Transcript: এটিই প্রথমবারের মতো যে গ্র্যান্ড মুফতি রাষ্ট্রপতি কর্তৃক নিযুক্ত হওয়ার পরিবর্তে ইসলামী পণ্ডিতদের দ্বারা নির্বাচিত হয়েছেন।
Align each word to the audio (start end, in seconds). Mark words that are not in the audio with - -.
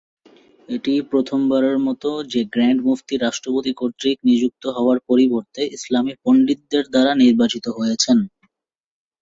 এটিই 0.69 1.01
প্রথমবারের 1.11 1.77
মতো 1.87 2.09
যে 2.31 2.41
গ্র্যান্ড 2.53 2.79
মুফতি 2.87 3.15
রাষ্ট্রপতি 3.17 3.71
কর্তৃক 3.73 4.17
নিযুক্ত 4.29 4.63
হওয়ার 4.75 4.97
পরিবর্তে 5.09 5.61
ইসলামী 5.77 6.13
পণ্ডিতদের 6.23 6.83
দ্বারা 6.93 7.11
নির্বাচিত 7.23 7.65
হয়েছেন। 7.77 8.17